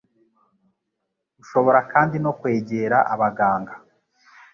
[1.41, 3.73] Ushobora kandi no kwegera abaganga